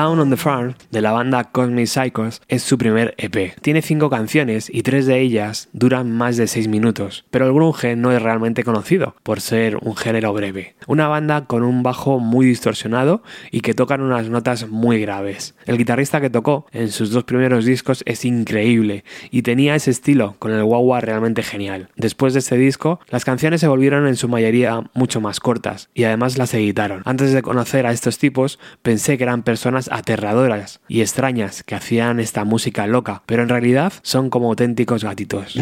Down 0.03 0.19
on 0.19 0.29
the 0.29 0.35
Farm 0.35 0.73
de 0.91 0.99
la 0.99 1.13
banda 1.13 1.45
Cosmic 1.45 1.87
Psychos 1.87 2.41
es 2.49 2.61
su 2.61 2.77
primer 2.77 3.15
EP. 3.17 3.55
Tiene 3.61 3.81
cinco 3.81 4.09
canciones 4.09 4.69
y 4.69 4.83
tres 4.83 5.05
de 5.05 5.21
ellas 5.21 5.69
duran 5.71 6.11
más 6.11 6.35
de 6.35 6.47
seis 6.47 6.67
minutos, 6.67 7.23
pero 7.31 7.45
el 7.47 7.53
grunge 7.53 7.95
no 7.95 8.11
es 8.11 8.21
realmente 8.21 8.65
conocido 8.65 9.15
por 9.23 9.39
ser 9.39 9.77
un 9.77 9.95
género 9.95 10.33
breve. 10.33 10.75
Una 10.87 11.07
banda 11.07 11.45
con 11.45 11.63
un 11.63 11.83
bajo 11.83 12.19
muy 12.19 12.45
distorsionado 12.45 13.23
y 13.49 13.61
que 13.61 13.73
tocan 13.73 14.01
unas 14.01 14.27
notas 14.27 14.67
muy 14.67 14.99
graves. 14.99 15.55
El 15.65 15.77
guitarrista 15.77 16.19
que 16.19 16.29
tocó 16.29 16.65
en 16.73 16.91
sus 16.91 17.11
dos 17.11 17.23
primeros 17.23 17.63
discos 17.63 18.03
es 18.05 18.25
increíble 18.25 19.05
y 19.31 19.43
tenía 19.43 19.73
ese 19.73 19.91
estilo 19.91 20.35
con 20.37 20.51
el 20.51 20.63
wah 20.63 20.99
realmente 20.99 21.43
genial. 21.43 21.87
Después 21.95 22.33
de 22.33 22.39
este 22.39 22.57
disco, 22.57 22.99
las 23.07 23.23
canciones 23.23 23.61
se 23.61 23.69
volvieron 23.69 24.05
en 24.05 24.17
su 24.17 24.27
mayoría 24.27 24.83
mucho 24.93 25.21
más 25.21 25.39
cortas 25.39 25.87
y 25.93 26.03
además 26.03 26.37
las 26.37 26.53
editaron. 26.53 27.03
Antes 27.05 27.31
de 27.31 27.41
conocer 27.41 27.85
a 27.85 27.93
estos 27.93 28.17
tipos, 28.17 28.59
pensé 28.81 29.17
que 29.17 29.23
eran 29.23 29.43
personas 29.43 29.92
aterradoras 29.93 30.81
y 30.87 31.01
extrañas 31.01 31.63
que 31.63 31.75
hacían 31.75 32.19
esta 32.19 32.43
música 32.43 32.87
loca, 32.87 33.23
pero 33.25 33.43
en 33.43 33.49
realidad 33.49 33.93
son 34.01 34.29
como 34.29 34.49
auténticos 34.49 35.03
gatitos. 35.03 35.55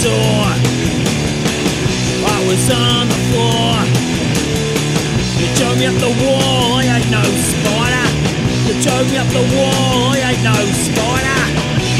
Door. 0.00 0.48
I 2.24 2.38
was 2.48 2.64
on 2.72 3.04
the 3.08 3.20
floor. 3.28 3.76
You 5.36 5.46
drove 5.56 5.76
me 5.76 5.86
up 5.86 5.98
the 6.00 6.12
wall, 6.24 6.80
I 6.80 7.00
ain't 7.00 7.10
no 7.10 7.22
spider. 7.22 8.06
You 8.64 8.74
drove 8.80 9.06
me 9.10 9.16
up 9.20 9.28
the 9.28 9.44
wall, 9.56 10.16
I 10.16 10.32
ain't 10.32 10.44
no 10.44 10.56
spider. 10.72 11.40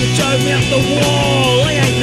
You 0.01 0.07
drove 0.17 0.41
me 0.45 0.53
up 0.53 0.67
the 0.73 0.83
wall, 0.97 1.69
I 1.69 1.85
ain't 1.85 2.00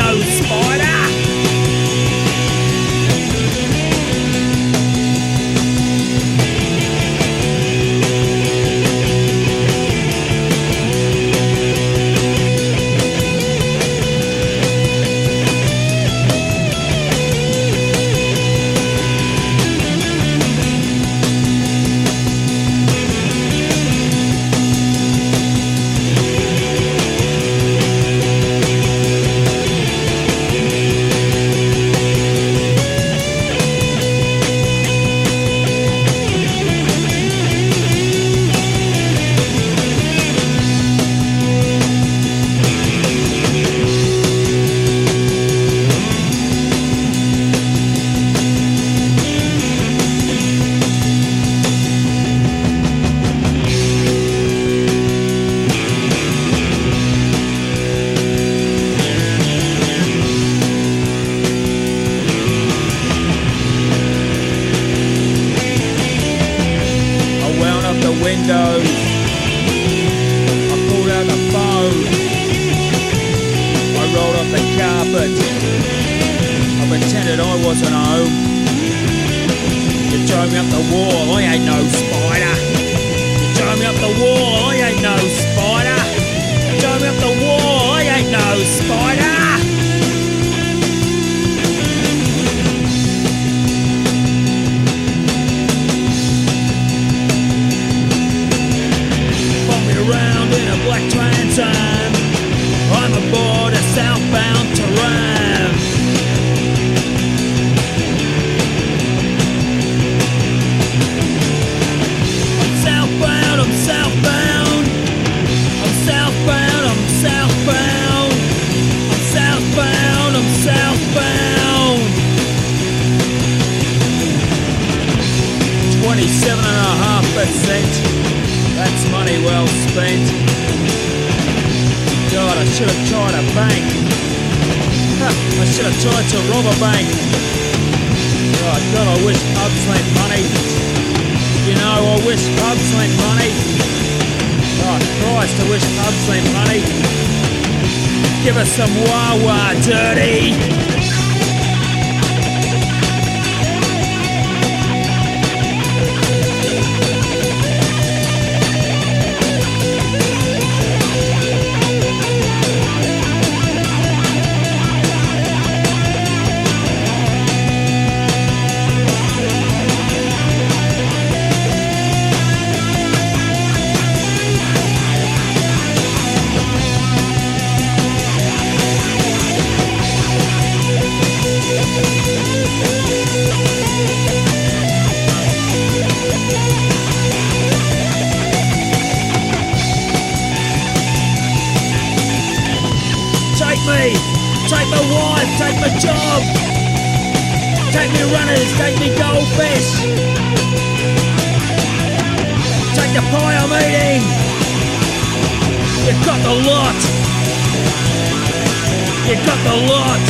The 209.77 209.83
lot. 209.85 210.23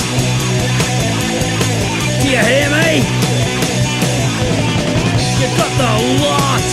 Do 2.22 2.28
you 2.28 2.44
hear 2.52 2.68
me? 2.68 3.00
You 5.40 5.48
got 5.56 5.72
the 5.80 5.92
lot. 6.20 6.66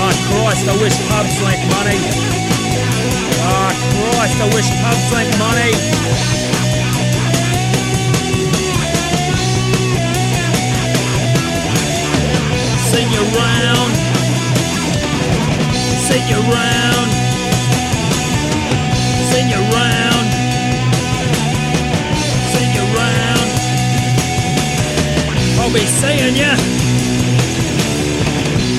Oh 0.00 0.12
Christ, 0.24 0.64
I 0.68 0.74
wish 0.80 0.96
pubs 1.08 1.36
lent 1.44 1.62
money. 1.76 2.00
Oh 3.44 3.70
Christ, 3.92 4.40
I 4.40 4.48
wish 4.54 4.70
pubs 4.80 5.12
lent 5.12 5.32
money. 5.38 5.72
Sing 12.88 13.08
you 13.12 13.22
round. 13.36 13.92
Sing 16.08 16.26
you 16.26 16.40
I'll 25.70 25.76
be 25.76 25.86
seeing 25.86 26.34
ya. 26.34 26.56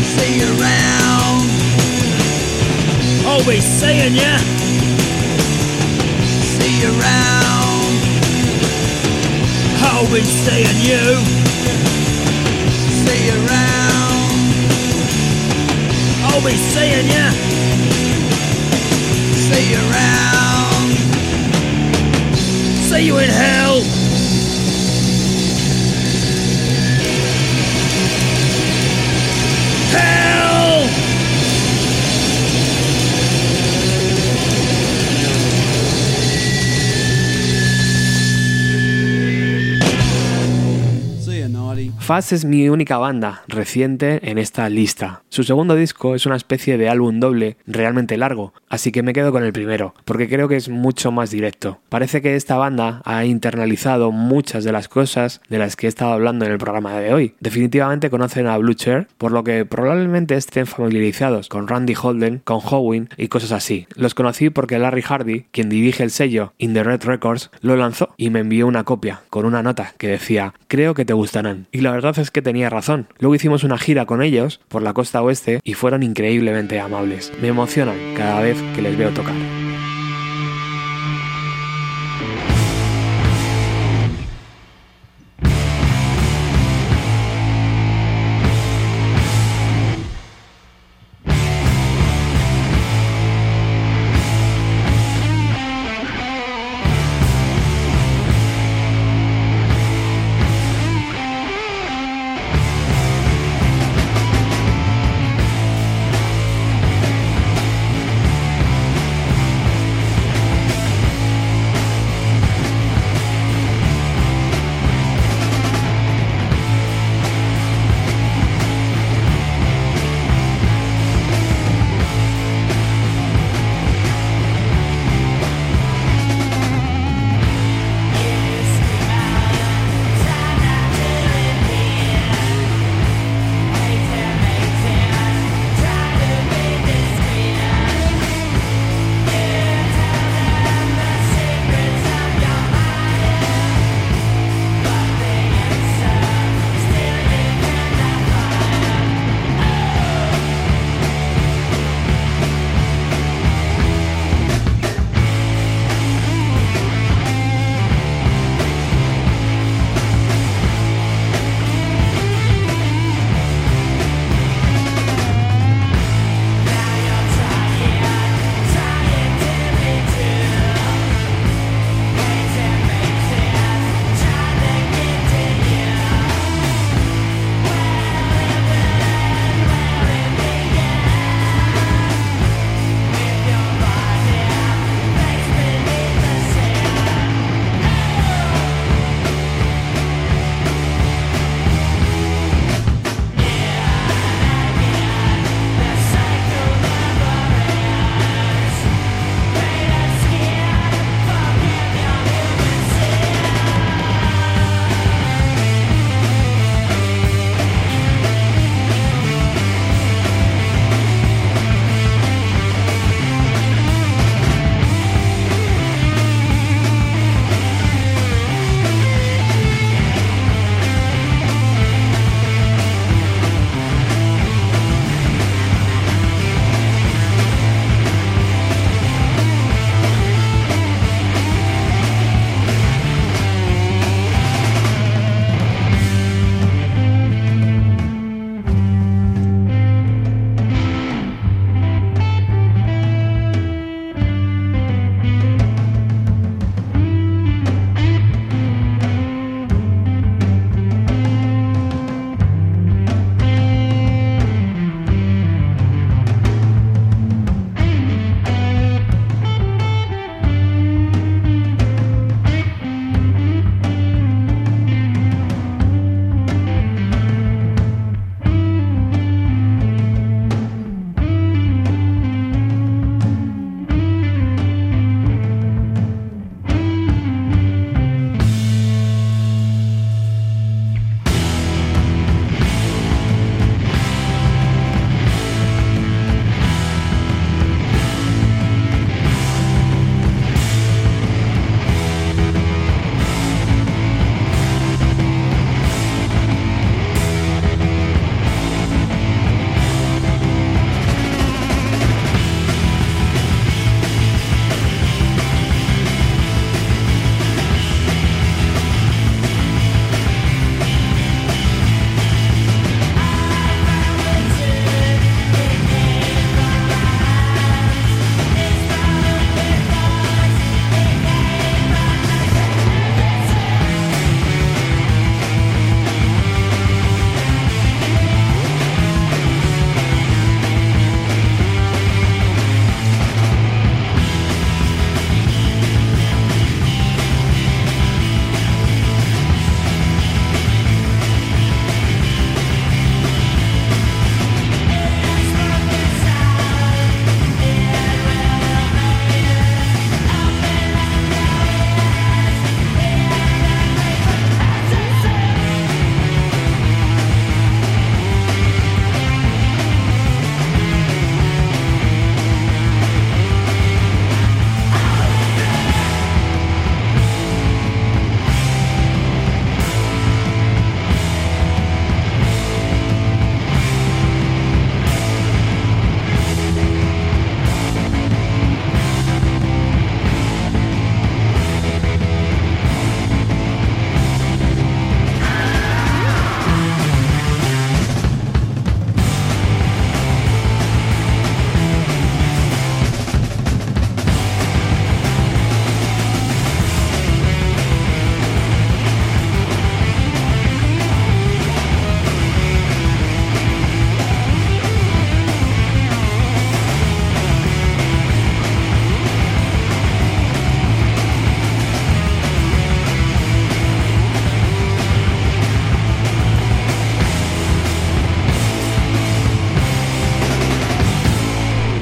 See 0.03 0.39
you 0.39 0.47
around. 0.59 1.47
I'll 3.25 3.45
be 3.45 3.61
seeing 3.61 4.13
ya. 4.13 4.37
See 6.51 6.81
you 6.81 6.89
around. 6.99 7.95
I'll 9.87 10.11
be 10.11 10.21
seeing 10.23 10.79
you. 10.83 11.15
See 13.05 13.27
you 13.27 13.35
around. 13.45 14.41
I'll 16.27 16.43
be 16.43 16.57
seeing 16.57 17.07
ya. 17.07 17.31
See 19.47 19.71
you 19.71 19.77
around. 19.77 20.70
See 22.91 23.05
you 23.05 23.19
in 23.19 23.29
hell. 23.29 23.79
Hell! 23.79 24.00
Fast 42.01 42.31
es 42.31 42.45
mi 42.45 42.67
única 42.67 42.97
banda 42.97 43.43
reciente 43.47 44.19
en 44.23 44.39
esta 44.39 44.67
lista. 44.69 45.21
Su 45.29 45.43
segundo 45.43 45.75
disco 45.75 46.15
es 46.15 46.25
una 46.25 46.35
especie 46.35 46.79
de 46.79 46.89
álbum 46.89 47.19
doble 47.19 47.57
realmente 47.67 48.17
largo, 48.17 48.53
así 48.69 48.91
que 48.91 49.03
me 49.03 49.13
quedo 49.13 49.31
con 49.31 49.43
el 49.43 49.53
primero, 49.53 49.93
porque 50.03 50.27
creo 50.27 50.47
que 50.47 50.55
es 50.55 50.67
mucho 50.67 51.11
más 51.11 51.29
directo. 51.29 51.79
Parece 51.89 52.23
que 52.23 52.35
esta 52.35 52.57
banda 52.57 53.03
ha 53.05 53.23
internalizado 53.25 54.11
muchas 54.11 54.63
de 54.63 54.71
las 54.71 54.87
cosas 54.87 55.41
de 55.47 55.59
las 55.59 55.75
que 55.75 55.85
he 55.85 55.89
estado 55.89 56.11
hablando 56.11 56.43
en 56.43 56.51
el 56.51 56.57
programa 56.57 56.99
de 56.99 57.13
hoy. 57.13 57.35
Definitivamente 57.39 58.09
conocen 58.09 58.47
a 58.47 58.57
Blue 58.57 58.73
Chair, 58.73 59.07
por 59.19 59.31
lo 59.31 59.43
que 59.43 59.63
probablemente 59.65 60.35
estén 60.35 60.65
familiarizados 60.65 61.49
con 61.49 61.67
Randy 61.67 61.93
Holden, 61.93 62.41
con 62.43 62.61
Howen 62.67 63.09
y 63.15 63.27
cosas 63.27 63.51
así. 63.51 63.87
Los 63.95 64.15
conocí 64.15 64.49
porque 64.49 64.79
Larry 64.79 65.03
Hardy, 65.03 65.45
quien 65.51 65.69
dirige 65.69 66.01
el 66.01 66.09
sello 66.09 66.53
In 66.57 66.73
the 66.73 66.83
Red 66.83 67.03
Records, 67.03 67.51
lo 67.61 67.77
lanzó 67.77 68.09
y 68.17 68.31
me 68.31 68.39
envió 68.39 68.65
una 68.65 68.85
copia 68.85 69.21
con 69.29 69.45
una 69.45 69.61
nota 69.61 69.93
que 69.99 70.07
decía, 70.07 70.55
creo 70.67 70.95
que 70.95 71.05
te 71.05 71.13
gustarán. 71.13 71.67
Y 71.71 71.81
verdad 71.93 72.17
es 72.19 72.31
que 72.31 72.41
tenía 72.41 72.69
razón. 72.69 73.07
Luego 73.19 73.35
hicimos 73.35 73.63
una 73.63 73.77
gira 73.77 74.05
con 74.05 74.21
ellos 74.21 74.59
por 74.67 74.81
la 74.81 74.93
costa 74.93 75.21
oeste 75.21 75.59
y 75.63 75.73
fueron 75.73 76.03
increíblemente 76.03 76.79
amables. 76.79 77.31
Me 77.41 77.49
emocionan 77.49 77.97
cada 78.15 78.41
vez 78.41 78.61
que 78.75 78.81
les 78.81 78.97
veo 78.97 79.11
tocar. 79.11 79.60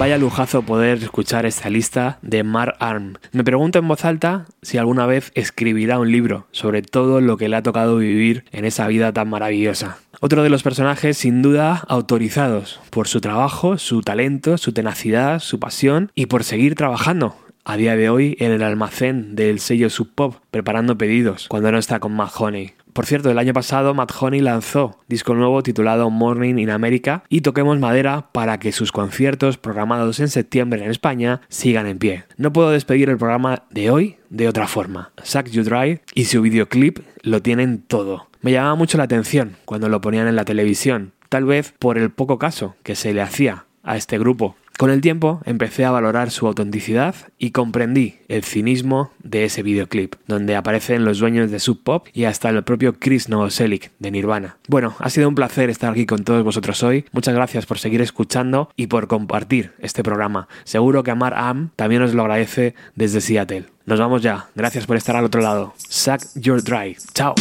Vaya 0.09 0.17
lujazo 0.17 0.63
poder 0.63 1.03
escuchar 1.03 1.45
esta 1.45 1.69
lista 1.69 2.17
de 2.23 2.41
Mar 2.41 2.75
Arm. 2.79 3.17
Me 3.31 3.43
pregunto 3.43 3.77
en 3.77 3.87
voz 3.87 4.05
alta 4.05 4.47
si 4.63 4.79
alguna 4.79 5.05
vez 5.05 5.31
escribirá 5.35 5.99
un 5.99 6.11
libro 6.11 6.47
sobre 6.49 6.81
todo 6.81 7.21
lo 7.21 7.37
que 7.37 7.47
le 7.47 7.55
ha 7.55 7.61
tocado 7.61 7.97
vivir 7.97 8.43
en 8.51 8.65
esa 8.65 8.87
vida 8.87 9.13
tan 9.13 9.29
maravillosa. 9.29 9.99
Otro 10.19 10.41
de 10.41 10.49
los 10.49 10.63
personajes 10.63 11.15
sin 11.15 11.43
duda 11.43 11.83
autorizados 11.87 12.79
por 12.89 13.07
su 13.07 13.21
trabajo, 13.21 13.77
su 13.77 14.01
talento, 14.01 14.57
su 14.57 14.73
tenacidad, 14.73 15.41
su 15.41 15.59
pasión 15.59 16.11
y 16.15 16.25
por 16.25 16.43
seguir 16.43 16.73
trabajando 16.73 17.35
a 17.63 17.77
día 17.77 17.95
de 17.95 18.09
hoy 18.09 18.35
en 18.39 18.51
el 18.51 18.63
almacén 18.63 19.35
del 19.35 19.59
sello 19.59 19.91
Sub 19.91 20.09
Pop 20.15 20.37
preparando 20.49 20.97
pedidos 20.97 21.47
cuando 21.49 21.71
no 21.71 21.77
está 21.77 21.99
con 21.99 22.13
Mad 22.13 22.31
Honey. 22.35 22.73
Por 22.99 23.05
cierto, 23.05 23.31
el 23.31 23.39
año 23.39 23.53
pasado 23.53 23.93
Matt 23.93 24.11
Honey 24.19 24.41
lanzó 24.41 24.99
disco 25.07 25.33
nuevo 25.33 25.63
titulado 25.63 26.09
Morning 26.09 26.57
in 26.57 26.69
America 26.69 27.23
y 27.29 27.39
toquemos 27.39 27.79
madera 27.79 28.27
para 28.33 28.59
que 28.59 28.73
sus 28.73 28.91
conciertos 28.91 29.57
programados 29.57 30.19
en 30.19 30.27
septiembre 30.27 30.83
en 30.83 30.91
España 30.91 31.39
sigan 31.47 31.87
en 31.87 31.97
pie. 31.97 32.25
No 32.35 32.51
puedo 32.51 32.71
despedir 32.71 33.09
el 33.09 33.17
programa 33.17 33.63
de 33.69 33.89
hoy 33.89 34.17
de 34.29 34.49
otra 34.49 34.67
forma. 34.67 35.13
Suck 35.23 35.45
You 35.45 35.63
Dry 35.63 36.01
y 36.13 36.25
su 36.25 36.41
videoclip 36.41 36.99
lo 37.21 37.41
tienen 37.41 37.83
todo. 37.83 38.27
Me 38.41 38.51
llamaba 38.51 38.75
mucho 38.75 38.97
la 38.97 39.05
atención 39.05 39.55
cuando 39.63 39.87
lo 39.87 40.01
ponían 40.01 40.27
en 40.27 40.35
la 40.35 40.43
televisión, 40.43 41.13
tal 41.29 41.45
vez 41.45 41.73
por 41.79 41.97
el 41.97 42.11
poco 42.11 42.37
caso 42.37 42.75
que 42.83 42.95
se 42.95 43.13
le 43.13 43.21
hacía 43.21 43.63
a 43.81 43.95
este 43.95 44.19
grupo. 44.19 44.57
Con 44.79 44.91
el 44.91 45.01
tiempo 45.01 45.41
empecé 45.43 45.83
a 45.83 45.91
valorar 45.91 46.31
su 46.31 46.47
autenticidad 46.47 47.13
y 47.37 47.51
comprendí 47.51 48.15
el 48.29 48.45
cinismo 48.45 49.11
de 49.21 49.43
ese 49.43 49.61
videoclip, 49.61 50.15
donde 50.25 50.55
aparecen 50.55 51.03
los 51.03 51.19
dueños 51.19 51.51
de 51.51 51.59
Sub 51.59 51.83
Pop 51.83 52.07
y 52.13 52.23
hasta 52.23 52.47
el 52.47 52.63
propio 52.63 52.93
Chris 52.97 53.27
Novoselic 53.27 53.91
de 53.99 54.09
Nirvana. 54.09 54.55
Bueno, 54.69 54.95
ha 54.99 55.09
sido 55.09 55.27
un 55.27 55.35
placer 55.35 55.69
estar 55.69 55.91
aquí 55.91 56.05
con 56.05 56.23
todos 56.23 56.45
vosotros 56.45 56.81
hoy. 56.81 57.03
Muchas 57.11 57.35
gracias 57.35 57.65
por 57.65 57.77
seguir 57.77 57.99
escuchando 57.99 58.69
y 58.77 58.87
por 58.87 59.09
compartir 59.09 59.73
este 59.79 60.01
programa. 60.01 60.47
Seguro 60.63 61.03
que 61.03 61.11
Amar 61.11 61.33
Am 61.33 61.71
también 61.75 62.01
os 62.01 62.13
lo 62.13 62.21
agradece 62.21 62.73
desde 62.95 63.19
Seattle. 63.19 63.65
Nos 63.85 63.99
vamos 63.99 64.21
ya. 64.21 64.47
Gracias 64.55 64.87
por 64.87 64.95
estar 64.95 65.17
al 65.17 65.25
otro 65.25 65.41
lado. 65.41 65.73
Suck 65.89 66.21
your 66.35 66.63
dry. 66.63 66.95
Chao. 67.13 67.35